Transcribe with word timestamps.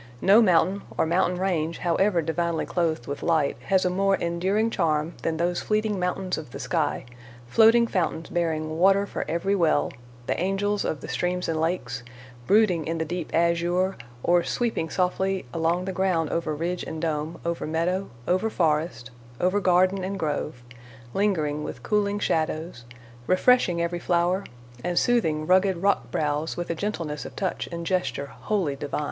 No 0.19 0.41
mountain 0.41 0.81
or 0.97 1.05
mountain 1.05 1.37
range, 1.39 1.77
however 1.77 2.23
divinely 2.23 2.65
clothed 2.65 3.05
with 3.05 3.21
light, 3.21 3.55
has 3.65 3.85
a 3.85 3.89
more 3.91 4.15
enduring 4.15 4.71
charm 4.71 5.13
than 5.21 5.37
those 5.37 5.61
fleeting 5.61 5.99
mountains 5.99 6.39
of 6.39 6.49
the 6.49 6.59
sky—floating 6.59 7.85
fountains 7.85 8.27
bearing 8.31 8.79
water 8.79 9.05
for 9.05 9.23
every 9.29 9.53
well, 9.53 9.91
the 10.25 10.39
angels 10.41 10.83
of 10.83 11.01
the 11.01 11.07
streams 11.07 11.47
and 11.47 11.61
lakes; 11.61 12.01
brooding 12.47 12.87
in 12.87 12.97
the 12.97 13.05
deep 13.05 13.29
azure, 13.31 13.95
or 14.23 14.43
sweeping 14.43 14.89
softly 14.89 15.45
along 15.53 15.85
the 15.85 15.93
ground 15.93 16.31
over 16.31 16.55
ridge 16.55 16.81
and 16.81 17.03
dome, 17.03 17.39
over 17.45 17.67
meadow, 17.67 18.09
over 18.27 18.49
forest, 18.49 19.11
over 19.39 19.59
garden 19.59 20.03
and 20.03 20.17
grove; 20.17 20.63
lingering 21.13 21.63
with 21.63 21.83
cooling 21.83 22.17
shadows, 22.17 22.85
refreshing 23.27 23.79
every 23.79 23.99
flower, 23.99 24.43
and 24.83 24.97
soothing 24.97 25.45
rugged 25.45 25.77
rock 25.77 26.09
brows 26.09 26.57
with 26.57 26.71
a 26.71 26.73
gentleness 26.73 27.23
of 27.23 27.35
touch 27.35 27.69
and 27.71 27.85
gesture 27.85 28.25
wholly 28.25 28.75
divine. 28.75 28.99